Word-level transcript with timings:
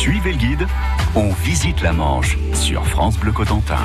Suivez 0.00 0.32
le 0.32 0.38
guide, 0.38 0.66
on 1.14 1.28
visite 1.28 1.82
la 1.82 1.92
Manche 1.92 2.38
sur 2.54 2.86
France 2.86 3.18
Bleu 3.18 3.32
Cotentin. 3.32 3.76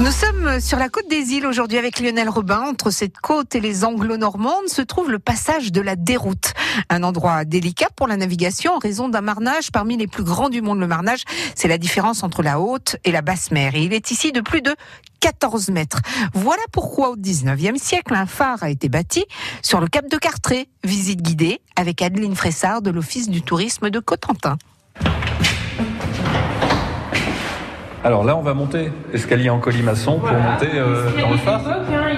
Nous 0.00 0.10
sommes 0.10 0.60
sur 0.60 0.78
la 0.78 0.88
côte 0.88 1.10
des 1.10 1.34
îles 1.34 1.44
aujourd'hui 1.44 1.76
avec 1.76 2.00
Lionel 2.00 2.30
Robin. 2.30 2.62
Entre 2.62 2.90
cette 2.90 3.18
côte 3.18 3.54
et 3.54 3.60
les 3.60 3.84
anglo-normandes 3.84 4.68
se 4.68 4.80
trouve 4.80 5.10
le 5.10 5.18
passage 5.18 5.72
de 5.72 5.82
la 5.82 5.94
déroute. 5.94 6.54
Un 6.88 7.02
endroit 7.02 7.44
délicat 7.44 7.88
pour 7.96 8.08
la 8.08 8.16
navigation 8.16 8.76
en 8.76 8.78
raison 8.78 9.10
d'un 9.10 9.20
marnage 9.20 9.70
parmi 9.72 9.98
les 9.98 10.06
plus 10.06 10.24
grands 10.24 10.48
du 10.48 10.62
monde. 10.62 10.80
Le 10.80 10.86
marnage, 10.86 11.24
c'est 11.54 11.68
la 11.68 11.76
différence 11.76 12.22
entre 12.22 12.42
la 12.42 12.58
haute 12.58 12.96
et 13.04 13.12
la 13.12 13.20
basse 13.20 13.50
mer. 13.50 13.74
Il 13.74 13.92
est 13.92 14.10
ici 14.10 14.32
de 14.32 14.40
plus 14.40 14.62
de 14.62 14.74
14 15.20 15.68
mètres. 15.68 16.00
Voilà 16.32 16.62
pourquoi 16.72 17.10
au 17.10 17.16
19e 17.16 17.76
siècle, 17.76 18.14
un 18.14 18.24
phare 18.24 18.62
a 18.62 18.70
été 18.70 18.88
bâti 18.88 19.26
sur 19.60 19.80
le 19.80 19.86
cap 19.86 20.08
de 20.08 20.16
Cartré. 20.16 20.70
Visite 20.82 21.20
guidée 21.20 21.60
avec 21.76 22.00
Adeline 22.00 22.34
Fressard 22.34 22.80
de 22.80 22.90
l'Office 22.90 23.28
du 23.28 23.42
tourisme 23.42 23.90
de 23.90 23.98
Cotentin. 23.98 24.56
Alors 28.08 28.24
là, 28.24 28.36
on 28.36 28.40
va 28.40 28.54
monter 28.54 28.90
escalier 29.12 29.50
en 29.50 29.58
colimaçon 29.58 30.18
pour 30.18 30.32
monter 30.32 30.70
euh, 30.76 31.10
dans 31.20 31.30
le 31.30 31.36
phare. 31.36 31.60
Hein, 31.68 32.10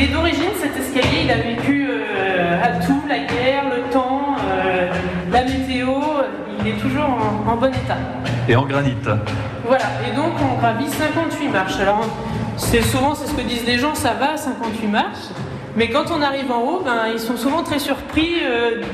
il 0.00 0.04
est 0.04 0.12
d'origine 0.12 0.50
cet 0.60 0.76
escalier, 0.76 1.22
il 1.24 1.30
a 1.30 1.36
vécu 1.36 1.88
euh, 1.88 2.64
à 2.64 2.84
tout, 2.84 3.00
la 3.08 3.18
guerre, 3.18 3.64
le 3.70 3.92
temps, 3.92 4.34
euh, 4.40 4.88
la 5.30 5.44
météo, 5.44 5.92
il 6.58 6.66
est 6.66 6.78
toujours 6.78 7.04
en, 7.46 7.54
bon 7.54 7.68
état. 7.68 7.96
Et 8.48 8.56
en 8.56 8.64
granit. 8.64 8.96
Voilà, 9.64 9.84
et 10.10 10.16
donc 10.16 10.32
on 10.42 10.58
gravit 10.58 10.88
58 10.88 11.48
marches. 11.48 11.78
Alors 11.80 12.04
c'est 12.56 12.82
souvent, 12.82 13.14
c'est 13.14 13.28
ce 13.28 13.34
que 13.34 13.42
disent 13.42 13.66
les 13.66 13.78
gens, 13.78 13.94
ça 13.94 14.14
va, 14.14 14.36
58 14.36 14.88
marches. 14.88 15.28
Mais 15.76 15.90
quand 15.90 16.10
on 16.10 16.22
arrive 16.22 16.50
en 16.50 16.62
haut, 16.62 16.82
ben, 16.84 17.12
ils 17.12 17.20
sont 17.20 17.36
souvent 17.36 17.62
très 17.62 17.78
surpris 17.78 18.40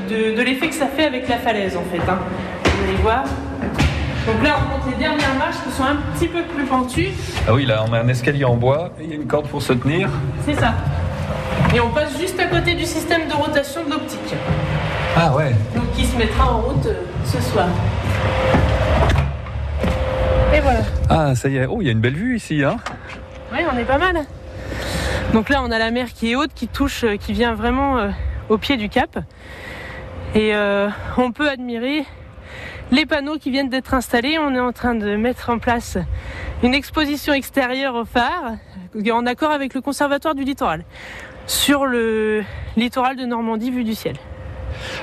de, 0.07 0.39
l'effet 0.39 0.67
que 0.67 0.75
ça 0.75 0.85
fait 0.85 1.05
avec 1.05 1.27
la 1.29 1.37
falaise 1.37 1.77
en 1.77 1.83
fait. 1.91 2.11
Hein. 2.11 2.19
Vous 2.73 2.83
allez 2.89 2.97
voir. 3.01 3.23
Donc 4.25 4.41
là, 4.41 4.55
on 4.57 4.69
monte 4.69 4.91
les 4.91 4.97
dernières 4.97 5.35
marches 5.35 5.57
qui 5.65 5.71
sont 5.71 5.83
un 5.83 5.97
petit 6.13 6.27
peu 6.27 6.43
plus 6.43 6.63
pentues. 6.65 7.09
Ah 7.47 7.53
oui, 7.53 7.65
là, 7.65 7.83
on 7.85 7.91
met 7.91 7.97
un 7.97 8.07
escalier 8.07 8.45
en 8.45 8.55
bois 8.55 8.91
et 8.99 9.03
il 9.03 9.09
y 9.09 9.13
a 9.13 9.15
une 9.15 9.27
corde 9.27 9.47
pour 9.47 9.61
se 9.61 9.73
tenir. 9.73 10.09
C'est 10.45 10.55
ça. 10.55 10.73
Et 11.75 11.79
on 11.79 11.89
passe 11.89 12.17
juste 12.19 12.39
à 12.39 12.45
côté 12.45 12.73
du 12.75 12.85
système 12.85 13.27
de 13.27 13.33
rotation 13.33 13.83
de 13.83 13.91
l'optique. 13.91 14.33
Ah 15.15 15.35
ouais. 15.35 15.53
Donc 15.75 15.91
qui 15.93 16.05
se 16.05 16.15
mettra 16.17 16.53
en 16.53 16.61
route 16.61 16.85
euh, 16.85 17.03
ce 17.25 17.41
soir. 17.41 17.67
Et 20.55 20.59
voilà. 20.59 20.79
Ah, 21.09 21.35
ça 21.35 21.49
y 21.49 21.57
est. 21.57 21.65
Oh, 21.65 21.77
il 21.81 21.85
y 21.85 21.89
a 21.89 21.91
une 21.91 21.99
belle 21.99 22.15
vue 22.15 22.37
ici, 22.37 22.63
hein 22.63 22.77
Oui, 23.51 23.59
on 23.71 23.77
est 23.77 23.85
pas 23.85 23.97
mal. 23.97 24.21
Donc 25.33 25.49
là, 25.49 25.61
on 25.63 25.71
a 25.71 25.79
la 25.79 25.91
mer 25.91 26.13
qui 26.13 26.31
est 26.31 26.35
haute, 26.35 26.51
qui 26.55 26.67
touche, 26.67 27.03
euh, 27.03 27.17
qui 27.17 27.33
vient 27.33 27.55
vraiment 27.55 27.97
euh, 27.97 28.09
au 28.49 28.57
pied 28.57 28.77
du 28.77 28.89
cap. 28.89 29.19
Et 30.35 30.53
on 31.17 31.31
peut 31.31 31.47
admirer 31.47 32.05
les 32.91 33.05
panneaux 33.05 33.37
qui 33.37 33.51
viennent 33.51 33.69
d'être 33.69 33.93
installés. 33.93 34.37
On 34.39 34.53
est 34.53 34.59
en 34.59 34.71
train 34.71 34.95
de 34.95 35.15
mettre 35.15 35.49
en 35.49 35.59
place 35.59 35.97
une 36.61 36.73
exposition 36.73 37.33
extérieure 37.33 37.95
au 37.95 38.05
phare 38.05 38.53
en 39.11 39.25
accord 39.25 39.51
avec 39.51 39.73
le 39.73 39.81
Conservatoire 39.81 40.35
du 40.35 40.43
littoral 40.43 40.83
sur 41.45 41.85
le 41.85 42.43
littoral 42.77 43.15
de 43.15 43.25
Normandie 43.25 43.71
vu 43.71 43.83
du 43.83 43.95
ciel. 43.95 44.15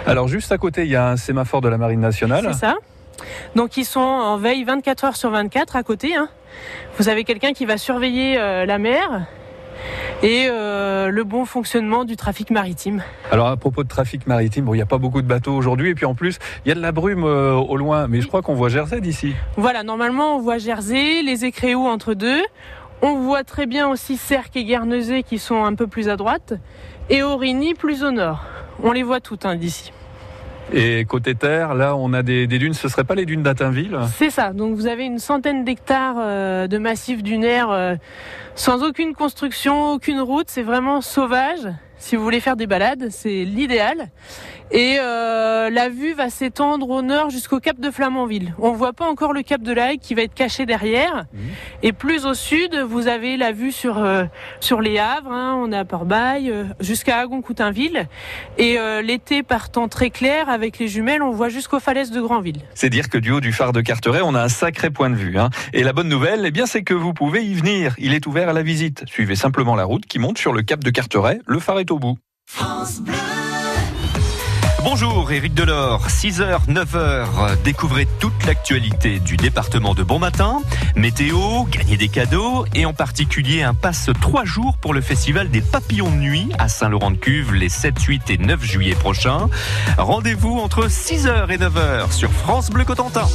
Alors 0.06 0.28
juste 0.28 0.52
à 0.52 0.58
côté, 0.58 0.84
il 0.84 0.90
y 0.90 0.96
a 0.96 1.08
un 1.08 1.16
sémaphore 1.16 1.60
de 1.60 1.68
la 1.68 1.78
Marine 1.78 2.00
nationale. 2.00 2.48
C'est 2.52 2.60
ça. 2.60 2.76
Donc 3.54 3.76
ils 3.76 3.84
sont 3.84 4.00
en 4.00 4.36
veille 4.36 4.64
24 4.64 5.04
heures 5.04 5.16
sur 5.16 5.30
24 5.30 5.76
à 5.76 5.82
côté. 5.82 6.16
Hein. 6.16 6.28
Vous 6.98 7.08
avez 7.08 7.24
quelqu'un 7.24 7.52
qui 7.52 7.66
va 7.66 7.76
surveiller 7.76 8.38
euh, 8.38 8.64
la 8.64 8.78
mer 8.78 9.26
et 10.22 10.48
euh, 10.50 11.10
le 11.10 11.24
bon 11.24 11.44
fonctionnement 11.44 12.04
du 12.04 12.16
trafic 12.16 12.50
maritime. 12.50 13.02
Alors 13.30 13.48
à 13.48 13.56
propos 13.56 13.82
de 13.82 13.88
trafic 13.88 14.26
maritime, 14.26 14.64
bon, 14.64 14.74
il 14.74 14.78
n'y 14.78 14.82
a 14.82 14.86
pas 14.86 14.98
beaucoup 14.98 15.22
de 15.22 15.26
bateaux 15.26 15.54
aujourd'hui 15.54 15.90
et 15.90 15.94
puis 15.94 16.06
en 16.06 16.14
plus 16.14 16.38
il 16.64 16.68
y 16.68 16.72
a 16.72 16.74
de 16.74 16.80
la 16.80 16.92
brume 16.92 17.24
euh, 17.24 17.54
au 17.54 17.76
loin, 17.76 18.06
mais 18.08 18.20
je 18.20 18.26
crois 18.26 18.42
qu'on 18.42 18.54
voit 18.54 18.68
Jersey 18.68 19.00
d'ici. 19.00 19.34
Voilà, 19.56 19.82
normalement 19.82 20.36
on 20.36 20.40
voit 20.40 20.58
Jersey, 20.58 21.22
les 21.22 21.44
Écréaux 21.44 21.86
entre 21.86 22.14
deux. 22.14 22.42
On 23.02 23.16
voit 23.16 23.44
très 23.44 23.66
bien 23.66 23.88
aussi 23.88 24.18
Cerques 24.18 24.56
et 24.56 24.64
Guernesey 24.64 25.22
qui 25.22 25.38
sont 25.38 25.64
un 25.64 25.74
peu 25.74 25.86
plus 25.86 26.10
à 26.10 26.16
droite 26.16 26.52
et 27.08 27.22
Aurigny 27.22 27.74
plus 27.74 28.04
au 28.04 28.10
nord. 28.10 28.44
On 28.82 28.92
les 28.92 29.02
voit 29.02 29.20
toutes 29.20 29.46
hein, 29.46 29.56
d'ici. 29.56 29.92
Et 30.72 31.04
côté 31.04 31.34
terre, 31.34 31.74
là, 31.74 31.96
on 31.96 32.12
a 32.12 32.22
des, 32.22 32.46
dunes. 32.46 32.74
Ce 32.74 32.86
ne 32.86 32.90
serait 32.90 33.04
pas 33.04 33.14
les 33.14 33.26
dunes 33.26 33.42
d'Atinville? 33.42 33.98
C'est 34.14 34.30
ça. 34.30 34.52
Donc 34.52 34.74
vous 34.76 34.86
avez 34.86 35.04
une 35.04 35.18
centaine 35.18 35.64
d'hectares 35.64 36.16
euh, 36.18 36.66
de 36.66 36.78
massifs 36.78 37.22
dunaires 37.22 37.70
euh, 37.70 37.96
sans 38.54 38.82
aucune 38.82 39.14
construction, 39.14 39.92
aucune 39.92 40.20
route. 40.20 40.46
C'est 40.48 40.62
vraiment 40.62 41.00
sauvage. 41.00 41.68
Si 41.98 42.16
vous 42.16 42.22
voulez 42.22 42.40
faire 42.40 42.56
des 42.56 42.66
balades, 42.66 43.08
c'est 43.10 43.44
l'idéal. 43.44 44.10
Et 44.72 44.98
euh, 45.00 45.68
la 45.70 45.88
vue 45.88 46.12
va 46.12 46.30
s'étendre 46.30 46.88
au 46.90 47.02
nord 47.02 47.30
jusqu'au 47.30 47.58
cap 47.58 47.80
de 47.80 47.90
Flamanville. 47.90 48.54
On 48.58 48.72
voit 48.72 48.92
pas 48.92 49.06
encore 49.06 49.32
le 49.32 49.42
cap 49.42 49.62
de 49.62 49.72
l'Aïe 49.72 49.98
qui 49.98 50.14
va 50.14 50.22
être 50.22 50.34
caché 50.34 50.64
derrière. 50.64 51.24
Mmh. 51.32 51.38
Et 51.82 51.92
plus 51.92 52.24
au 52.24 52.34
sud, 52.34 52.76
vous 52.76 53.08
avez 53.08 53.36
la 53.36 53.50
vue 53.50 53.72
sur 53.72 53.98
euh, 53.98 54.24
sur 54.60 54.80
les 54.80 54.98
Havres. 54.98 55.32
Hein. 55.32 55.56
on 55.58 55.72
est 55.72 55.76
à 55.76 55.84
Port-Bail 55.84 56.50
euh, 56.50 56.64
jusqu'à 56.78 57.18
Agon-Coutainville. 57.18 58.08
Et 58.58 58.78
l'été 59.02 59.42
partant 59.42 59.88
très 59.88 60.10
clair 60.10 60.48
avec 60.48 60.78
les 60.78 60.88
jumelles, 60.88 61.22
on 61.22 61.30
voit 61.30 61.48
jusqu'aux 61.48 61.80
falaises 61.80 62.10
de 62.10 62.20
Granville. 62.20 62.60
C'est 62.74 62.90
dire 62.90 63.08
que 63.08 63.18
du 63.18 63.30
haut 63.30 63.40
du 63.40 63.52
phare 63.52 63.72
de 63.72 63.80
Carteret, 63.80 64.20
on 64.22 64.34
a 64.34 64.42
un 64.42 64.48
sacré 64.48 64.90
point 64.90 65.10
de 65.10 65.14
vue. 65.14 65.38
Hein. 65.38 65.50
Et 65.72 65.82
la 65.82 65.92
bonne 65.92 66.08
nouvelle, 66.08 66.44
eh 66.44 66.50
bien, 66.50 66.66
c'est 66.66 66.82
que 66.82 66.94
vous 66.94 67.14
pouvez 67.14 67.44
y 67.44 67.54
venir. 67.54 67.94
Il 67.98 68.14
est 68.14 68.26
ouvert 68.26 68.48
à 68.48 68.52
la 68.52 68.62
visite. 68.62 69.04
Suivez 69.06 69.36
simplement 69.36 69.74
la 69.74 69.84
route 69.84 70.06
qui 70.06 70.18
monte 70.18 70.38
sur 70.38 70.52
le 70.52 70.62
cap 70.62 70.84
de 70.84 70.90
Carteret. 70.90 71.40
Le 71.46 71.58
phare 71.58 71.80
est 71.80 71.90
au 71.90 71.98
bout. 71.98 72.18
France 72.46 73.00
Bleu. 73.00 73.29
Bonjour, 74.82 75.30
Éric 75.30 75.52
Delors, 75.52 76.08
6h, 76.08 76.66
9h. 76.68 77.62
Découvrez 77.64 78.08
toute 78.18 78.46
l'actualité 78.46 79.20
du 79.20 79.36
département 79.36 79.94
de 79.94 80.02
Bon 80.02 80.18
Matin, 80.18 80.62
météo, 80.96 81.64
gagner 81.70 81.98
des 81.98 82.08
cadeaux 82.08 82.64
et 82.74 82.86
en 82.86 82.94
particulier 82.94 83.62
un 83.62 83.74
passe 83.74 84.08
3 84.20 84.44
jours 84.44 84.78
pour 84.78 84.94
le 84.94 85.02
festival 85.02 85.50
des 85.50 85.60
papillons 85.60 86.10
de 86.10 86.16
nuit 86.16 86.48
à 86.58 86.68
Saint-Laurent-de-Cuve 86.68 87.52
les 87.52 87.68
7, 87.68 88.00
8 88.00 88.30
et 88.30 88.38
9 88.38 88.64
juillet 88.64 88.94
prochains. 88.94 89.48
Rendez-vous 89.98 90.58
entre 90.58 90.86
6h 90.86 91.50
et 91.50 91.58
9h 91.58 92.10
sur 92.10 92.32
France 92.32 92.70
Bleu 92.70 92.84
Cotentin. 92.84 93.26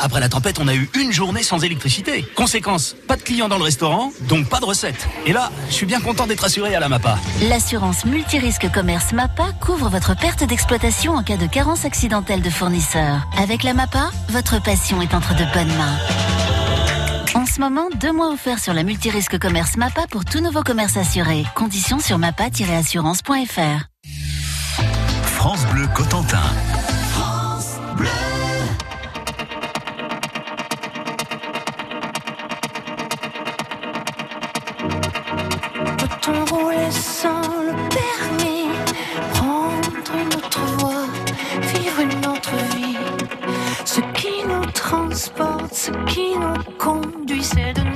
Après 0.00 0.20
la 0.20 0.28
tempête, 0.28 0.58
on 0.60 0.68
a 0.68 0.74
eu 0.74 0.88
une 0.94 1.12
journée 1.12 1.42
sans 1.42 1.62
électricité. 1.64 2.26
Conséquence, 2.34 2.94
pas 3.06 3.16
de 3.16 3.22
clients 3.22 3.48
dans 3.48 3.58
le 3.58 3.64
restaurant, 3.64 4.12
donc 4.28 4.48
pas 4.48 4.60
de 4.60 4.64
recettes. 4.64 5.08
Et 5.26 5.32
là, 5.32 5.50
je 5.68 5.74
suis 5.74 5.86
bien 5.86 6.00
content 6.00 6.26
d'être 6.26 6.44
assuré 6.44 6.74
à 6.74 6.80
la 6.80 6.88
MAPA. 6.88 7.18
L'assurance 7.48 8.04
multirisque 8.04 8.70
commerce 8.70 9.12
MAPA 9.12 9.52
couvre 9.60 9.88
votre 9.88 10.16
perte 10.16 10.44
d'exploitation 10.44 11.14
en 11.14 11.22
cas 11.22 11.36
de 11.36 11.46
carence 11.46 11.84
accidentelle 11.84 12.42
de 12.42 12.50
fournisseur. 12.50 13.26
Avec 13.38 13.62
la 13.62 13.74
MAPA, 13.74 14.10
votre 14.30 14.62
passion 14.62 15.02
est 15.02 15.14
entre 15.14 15.34
de 15.34 15.44
bonnes 15.52 15.76
mains. 15.76 15.98
En 17.34 17.46
ce 17.46 17.60
moment, 17.60 17.88
deux 18.00 18.12
mois 18.12 18.32
offerts 18.32 18.58
sur 18.58 18.74
la 18.74 18.82
multirisque 18.82 19.38
commerce 19.38 19.76
MAPA 19.76 20.06
pour 20.10 20.24
tout 20.24 20.40
nouveau 20.40 20.62
commerce 20.62 20.96
assuré. 20.96 21.44
Conditions 21.54 22.00
sur 22.00 22.18
mapa-assurance.fr. 22.18 23.84
France 25.22 25.64
Bleu 25.66 25.86
Cotentin. 25.94 26.42
France 27.12 27.76
Bleu. 27.96 28.08
Ce 45.78 45.92
qui 46.06 46.34
nous 46.36 46.74
conduit, 46.76 47.44
c'est 47.44 47.72
de 47.72 47.87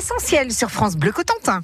l'essentiel 0.00 0.50
sur 0.50 0.70
France 0.70 0.96
Bleu 0.96 1.12
Cotentin. 1.12 1.60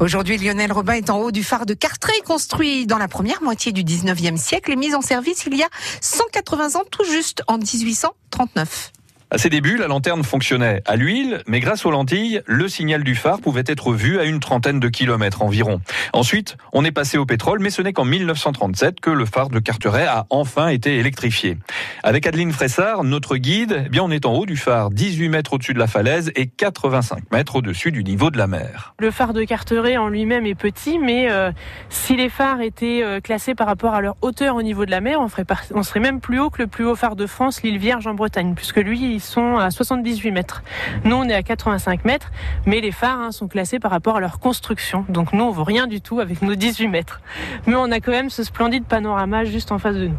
Aujourd'hui, 0.00 0.36
Lionel 0.36 0.70
Robin 0.70 0.92
est 0.92 1.08
en 1.08 1.18
haut 1.20 1.30
du 1.30 1.42
phare 1.42 1.64
de 1.64 1.72
Cartré, 1.72 2.12
construit 2.26 2.86
dans 2.86 2.98
la 2.98 3.08
première 3.08 3.42
moitié 3.42 3.72
du 3.72 3.84
19e 3.84 4.36
siècle 4.36 4.72
et 4.72 4.76
mis 4.76 4.94
en 4.94 5.00
service 5.00 5.46
il 5.46 5.56
y 5.56 5.62
a 5.62 5.68
180 6.02 6.78
ans 6.78 6.84
tout 6.90 7.04
juste, 7.04 7.42
en 7.46 7.56
1839. 7.56 8.92
À 9.34 9.38
ses 9.38 9.50
débuts, 9.50 9.76
la 9.78 9.88
lanterne 9.88 10.22
fonctionnait 10.22 10.80
à 10.86 10.94
l'huile, 10.94 11.42
mais 11.48 11.58
grâce 11.58 11.84
aux 11.84 11.90
lentilles, 11.90 12.40
le 12.46 12.68
signal 12.68 13.02
du 13.02 13.16
phare 13.16 13.40
pouvait 13.40 13.64
être 13.66 13.92
vu 13.92 14.20
à 14.20 14.24
une 14.24 14.38
trentaine 14.38 14.78
de 14.78 14.88
kilomètres 14.88 15.42
environ. 15.42 15.80
Ensuite, 16.12 16.56
on 16.72 16.84
est 16.84 16.92
passé 16.92 17.18
au 17.18 17.26
pétrole, 17.26 17.58
mais 17.58 17.70
ce 17.70 17.82
n'est 17.82 17.92
qu'en 17.92 18.04
1937 18.04 19.00
que 19.00 19.10
le 19.10 19.24
phare 19.24 19.48
de 19.48 19.58
Carteret 19.58 20.06
a 20.06 20.26
enfin 20.30 20.68
été 20.68 20.98
électrifié. 20.98 21.58
Avec 22.04 22.28
Adeline 22.28 22.52
Fressard, 22.52 23.02
notre 23.02 23.36
guide, 23.36 23.82
eh 23.86 23.88
bien 23.88 24.04
on 24.04 24.10
est 24.12 24.24
en 24.24 24.34
haut 24.34 24.46
du 24.46 24.56
phare, 24.56 24.90
18 24.90 25.28
mètres 25.28 25.54
au-dessus 25.54 25.74
de 25.74 25.80
la 25.80 25.88
falaise 25.88 26.30
et 26.36 26.46
85 26.46 27.32
mètres 27.32 27.56
au-dessus 27.56 27.90
du 27.90 28.04
niveau 28.04 28.30
de 28.30 28.38
la 28.38 28.46
mer. 28.46 28.94
Le 29.00 29.10
phare 29.10 29.32
de 29.32 29.42
Carteret 29.42 29.96
en 29.96 30.10
lui-même 30.10 30.46
est 30.46 30.54
petit, 30.54 31.00
mais 31.00 31.28
euh, 31.32 31.50
si 31.88 32.14
les 32.14 32.28
phares 32.28 32.60
étaient 32.60 33.02
euh, 33.02 33.18
classés 33.20 33.56
par 33.56 33.66
rapport 33.66 33.94
à 33.94 34.00
leur 34.00 34.14
hauteur 34.22 34.54
au 34.54 34.62
niveau 34.62 34.86
de 34.86 34.92
la 34.92 35.00
mer, 35.00 35.20
on, 35.20 35.26
ferait 35.26 35.44
par- 35.44 35.64
on 35.74 35.82
serait 35.82 35.98
même 35.98 36.20
plus 36.20 36.38
haut 36.38 36.50
que 36.50 36.62
le 36.62 36.68
plus 36.68 36.86
haut 36.86 36.94
phare 36.94 37.16
de 37.16 37.26
France, 37.26 37.64
l'île 37.64 37.78
Vierge 37.78 38.06
en 38.06 38.14
Bretagne, 38.14 38.52
puisque 38.54 38.76
lui, 38.76 39.23
sont 39.24 39.56
à 39.56 39.70
78 39.70 40.30
mètres. 40.30 40.62
Nous, 41.04 41.16
on 41.16 41.24
est 41.24 41.34
à 41.34 41.42
85 41.42 42.04
mètres, 42.04 42.30
mais 42.66 42.80
les 42.80 42.92
phares 42.92 43.20
hein, 43.20 43.32
sont 43.32 43.48
classés 43.48 43.78
par 43.78 43.90
rapport 43.90 44.16
à 44.16 44.20
leur 44.20 44.38
construction. 44.38 45.04
Donc 45.08 45.32
nous, 45.32 45.44
on 45.44 45.50
vaut 45.50 45.64
rien 45.64 45.86
du 45.86 46.00
tout 46.00 46.20
avec 46.20 46.42
nos 46.42 46.54
18 46.54 46.88
mètres. 46.88 47.20
Mais 47.66 47.74
on 47.76 47.90
a 47.90 48.00
quand 48.00 48.12
même 48.12 48.30
ce 48.30 48.44
splendide 48.44 48.84
panorama 48.84 49.44
juste 49.44 49.72
en 49.72 49.78
face 49.78 49.96
de 49.96 50.08
nous. 50.08 50.16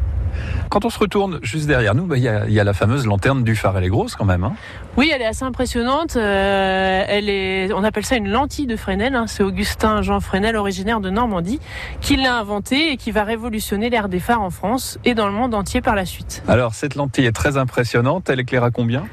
Quand 0.70 0.86
on 0.86 0.90
se 0.90 1.00
retourne 1.00 1.40
juste 1.42 1.68
derrière 1.68 1.96
nous, 1.96 2.06
bah, 2.06 2.18
il 2.18 2.24
y, 2.24 2.28
a, 2.28 2.64
la 2.64 2.74
fameuse 2.74 3.06
lanterne 3.06 3.44
du 3.44 3.56
phare. 3.56 3.78
Elle 3.78 3.86
est 3.86 3.90
grosse 3.90 4.16
quand 4.16 4.26
même. 4.26 4.44
Hein 4.44 4.54
Oui, 4.98 5.12
elle 5.14 5.22
est 5.22 5.26
assez 5.26 5.44
impressionnante. 5.44 6.16
Euh, 6.16 7.04
elle 7.08 7.30
est, 7.30 7.74
on 7.74 7.84
appelle 7.84 8.06
ça 8.06 8.16
une 8.16 8.30
lentille 8.30 8.66
de 8.66 8.78
Fresnel. 8.78 9.14
hein. 9.16 9.28
C'est 9.28 9.44
Augustin 9.44 10.02
Jean 10.02 10.22
Fresnel, 10.22 10.56
originaire 10.56 11.02
de 11.02 11.10
Normandie, 11.10 11.60
qui 12.00 12.16
l'a 12.16 12.38
inventée 12.38 12.92
et 12.94 12.98
qui 12.98 13.12
va 13.12 13.26
révolutionner 13.26 13.90
l'ère 13.90 14.08
des 14.08 14.20
phares 14.22 14.42
en 14.42 14.50
France 14.52 14.98
et 15.04 15.14
dans 15.14 15.28
le 15.28 15.34
monde 15.34 15.54
entier 15.54 15.82
par 15.82 15.96
la 15.96 16.06
suite. 16.06 16.44
Alors 16.48 16.74
cette 16.76 16.96
lentille 16.96 17.26
est 17.26 17.34
très 17.36 17.58
impressionnante. 17.58 18.30
Elle 18.30 18.40
éclaire 18.40 18.64
à 18.64 18.72
combien? 18.72 19.04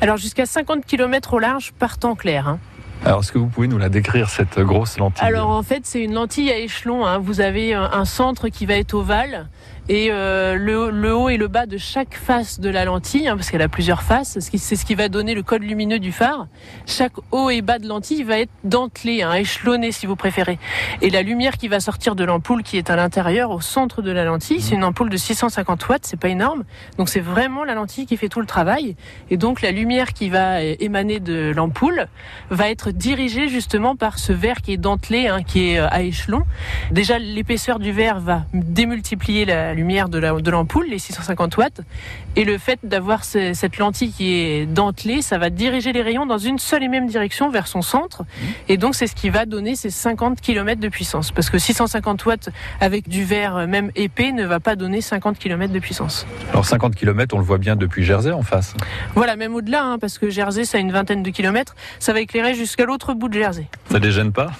Alors 0.00 0.16
jusqu'à 0.16 0.44
50 0.44 0.84
km 0.84 1.34
au 1.34 1.38
large 1.38 1.72
par 1.78 1.98
temps 1.98 2.16
clair. 2.16 2.48
hein. 2.48 2.58
Alors 3.04 3.20
est-ce 3.20 3.32
que 3.32 3.38
vous 3.38 3.46
pouvez 3.46 3.68
nous 3.68 3.78
la 3.78 3.88
décrire 3.88 4.28
cette 4.28 4.58
grosse 4.58 4.98
lentille 4.98 5.24
Alors 5.26 5.50
en 5.50 5.62
fait, 5.62 5.82
c'est 5.86 6.02
une 6.02 6.14
lentille 6.14 6.50
à 6.50 6.58
échelon. 6.58 7.06
hein. 7.06 7.18
Vous 7.18 7.40
avez 7.40 7.72
un 7.74 8.04
centre 8.04 8.48
qui 8.48 8.66
va 8.66 8.74
être 8.74 8.94
ovale 8.94 9.48
et 9.90 10.08
euh, 10.10 10.56
le, 10.56 10.90
le 10.90 11.14
haut 11.14 11.30
et 11.30 11.38
le 11.38 11.48
bas 11.48 11.64
de 11.64 11.78
chaque 11.78 12.14
face 12.14 12.60
de 12.60 12.68
la 12.68 12.84
lentille, 12.84 13.26
hein, 13.26 13.36
parce 13.36 13.50
qu'elle 13.50 13.62
a 13.62 13.68
plusieurs 13.70 14.02
faces. 14.02 14.38
C'est 14.40 14.76
ce 14.76 14.84
qui 14.84 14.94
va 14.94 15.08
donner 15.08 15.34
le 15.34 15.42
code 15.42 15.62
lumineux 15.62 15.98
du 15.98 16.12
phare. 16.12 16.46
Chaque 16.86 17.14
haut 17.32 17.48
et 17.48 17.62
bas 17.62 17.78
de 17.78 17.88
lentille 17.88 18.22
va 18.22 18.38
être 18.38 18.50
dentelé, 18.64 19.22
hein, 19.22 19.32
échelonné 19.32 19.90
si 19.90 20.04
vous 20.04 20.14
préférez. 20.16 20.58
Et 21.00 21.08
la 21.08 21.22
lumière 21.22 21.56
qui 21.56 21.68
va 21.68 21.80
sortir 21.80 22.16
de 22.16 22.24
l'ampoule 22.24 22.62
qui 22.62 22.76
est 22.76 22.90
à 22.90 22.96
l'intérieur, 22.96 23.50
au 23.50 23.62
centre 23.62 24.02
de 24.02 24.10
la 24.10 24.24
lentille, 24.24 24.60
c'est 24.60 24.74
une 24.74 24.84
ampoule 24.84 25.08
de 25.08 25.16
650 25.16 25.88
watts, 25.88 26.04
c'est 26.04 26.20
pas 26.20 26.28
énorme. 26.28 26.64
Donc 26.98 27.08
c'est 27.08 27.20
vraiment 27.20 27.64
la 27.64 27.74
lentille 27.74 28.04
qui 28.04 28.18
fait 28.18 28.28
tout 28.28 28.40
le 28.40 28.46
travail. 28.46 28.94
Et 29.30 29.38
donc 29.38 29.62
la 29.62 29.70
lumière 29.70 30.12
qui 30.12 30.28
va 30.28 30.56
euh, 30.58 30.74
émaner 30.80 31.18
de 31.18 31.50
l'ampoule 31.56 32.08
va 32.50 32.68
être 32.68 32.87
dirigée 32.92 33.48
justement 33.48 33.96
par 33.96 34.18
ce 34.18 34.32
verre 34.32 34.62
qui 34.62 34.72
est 34.72 34.76
dentelé, 34.76 35.28
hein, 35.28 35.42
qui 35.42 35.70
est 35.70 35.78
euh, 35.78 35.88
à 35.90 36.02
échelon. 36.02 36.42
Déjà, 36.90 37.18
l'épaisseur 37.18 37.78
du 37.78 37.92
verre 37.92 38.20
va 38.20 38.42
démultiplier 38.52 39.44
la 39.44 39.74
lumière 39.74 40.08
de 40.08 40.18
la- 40.18 40.32
de 40.40 40.50
l'ampoule, 40.50 40.86
les 40.88 40.98
650 40.98 41.56
watts. 41.56 41.80
Et 42.36 42.44
le 42.44 42.58
fait 42.58 42.78
d'avoir 42.82 43.24
ce- 43.24 43.52
cette 43.54 43.78
lentille 43.78 44.12
qui 44.12 44.32
est 44.34 44.66
dentelée, 44.66 45.22
ça 45.22 45.38
va 45.38 45.50
diriger 45.50 45.92
les 45.92 46.02
rayons 46.02 46.26
dans 46.26 46.38
une 46.38 46.58
seule 46.58 46.82
et 46.82 46.88
même 46.88 47.06
direction 47.08 47.50
vers 47.50 47.66
son 47.66 47.82
centre. 47.82 48.22
Et 48.68 48.76
donc, 48.76 48.94
c'est 48.94 49.06
ce 49.06 49.14
qui 49.14 49.30
va 49.30 49.44
donner 49.46 49.74
ces 49.76 49.90
50 49.90 50.40
km 50.40 50.80
de 50.80 50.88
puissance. 50.88 51.30
Parce 51.32 51.50
que 51.50 51.58
650 51.58 52.24
watts 52.26 52.50
avec 52.80 53.08
du 53.08 53.24
verre 53.24 53.56
euh, 53.56 53.66
même 53.66 53.90
épais 53.96 54.32
ne 54.32 54.44
va 54.44 54.60
pas 54.60 54.76
donner 54.76 55.00
50 55.00 55.38
km 55.38 55.72
de 55.72 55.78
puissance. 55.78 56.26
Alors 56.52 56.64
50 56.64 56.94
km, 56.94 57.34
on 57.34 57.38
le 57.38 57.44
voit 57.44 57.58
bien 57.58 57.74
depuis 57.76 58.04
Jersey 58.04 58.30
en 58.32 58.42
face. 58.42 58.74
Voilà, 59.14 59.36
même 59.36 59.54
au-delà, 59.54 59.82
hein, 59.84 59.98
parce 59.98 60.18
que 60.18 60.30
Jersey, 60.30 60.64
ça 60.64 60.78
a 60.78 60.80
une 60.80 60.92
vingtaine 60.92 61.22
de 61.22 61.30
kilomètres, 61.30 61.74
ça 61.98 62.12
va 62.12 62.20
éclairer 62.20 62.54
jusqu'à 62.54 62.77
l'autre 62.84 63.14
bout 63.14 63.28
de 63.28 63.34
Jersey. 63.34 63.66
Ça 63.90 63.98
les 63.98 64.12
gêne 64.12 64.32
pas? 64.32 64.50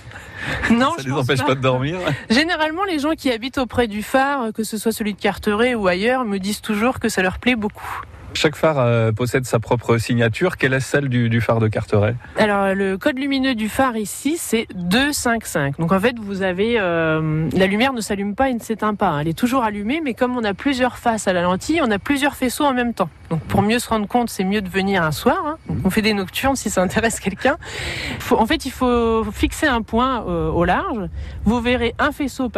Non, 0.71 0.93
Ça 0.97 1.03
je 1.03 1.09
les 1.09 1.13
empêche 1.13 1.45
pas 1.45 1.55
de 1.55 1.61
dormir? 1.61 1.99
Généralement, 2.31 2.85
les 2.85 2.99
gens 2.99 3.13
qui 3.17 3.31
habitent 3.31 3.59
auprès 3.59 3.89
du 3.89 4.03
phare, 4.03 4.53
que 4.55 4.63
ce 4.65 4.79
soit 4.79 4.93
celui 4.93 5.15
de 5.15 5.21
Carteret 5.21 5.75
ou 5.75 5.89
ailleurs, 5.89 6.25
me 6.25 6.39
disent 6.39 6.61
toujours 6.61 7.01
que 7.01 7.09
ça 7.09 7.23
leur 7.23 7.39
plaît 7.39 7.57
beaucoup. 7.57 8.03
Chaque 8.35 8.57
phare 8.57 8.79
euh, 8.79 9.11
possède 9.13 9.45
sa 9.47 9.59
propre 9.59 9.99
signature. 9.99 10.57
Quelle 10.57 10.75
est 10.75 10.81
celle 10.81 11.09
du, 11.09 11.41
phare 11.41 11.59
de 11.61 11.69
Carteret? 11.69 12.15
Alors, 12.37 12.75
le 12.75 12.97
code 12.97 13.19
lumineux 13.19 13.55
du 13.55 13.69
phare 13.69 13.97
ici, 13.97 14.37
c'est 14.39 14.67
255. 14.75 15.79
Donc, 15.79 15.93
en 15.93 16.01
fait, 16.01 16.17
vous 16.19 16.43
avez 16.43 16.79
euh, 16.79 17.49
la 17.55 17.67
lumière 17.67 17.93
ne 17.93 18.01
s'allume 18.01 18.35
pas 18.35 18.51
et 18.51 18.55
ne 18.55 18.61
s'éteint 18.61 18.95
pas. 18.95 19.19
Elle 19.21 19.29
est 19.29 19.39
toujours 19.39 19.65
allumée, 19.65 20.01
mais 20.03 20.15
comme 20.15 20.37
on 20.37 20.45
a 20.45 20.55
plusieurs 20.55 20.99
faces 20.99 21.27
à 21.27 21.33
la 21.33 21.43
lentille, 21.43 21.81
on 21.83 21.91
a 21.91 21.99
plusieurs 21.99 22.37
faisceaux 22.37 22.65
en 22.65 22.75
même 22.75 22.95
temps. 22.95 23.11
Donc, 23.31 23.41
pour 23.43 23.63
mieux 23.63 23.79
se 23.79 23.89
rendre 23.89 24.07
compte, 24.07 24.31
c'est 24.31 24.45
mieux 24.45 24.63
de 24.63 24.69
venir 24.69 25.03
un 25.03 25.13
soir. 25.13 25.43
hein. 25.47 25.57
On 25.85 25.91
fait 25.91 26.03
des 26.03 26.15
nocturnes 26.15 26.57
si 26.57 26.71
ça 26.71 26.83
intéresse 26.83 27.21
quelqu'un. 27.21 27.57
En 28.31 28.47
fait, 28.47 28.65
il 28.67 28.71
faut 28.73 29.25
fixer 29.33 29.67
un 29.67 29.83
point 29.83 30.25
euh, 30.27 30.51
au 30.51 30.65
large. 30.65 31.09
Vous 31.45 31.61
verrez 31.61 31.95
un 31.99 32.13
faisceau 32.13 32.49
passer. 32.49 32.57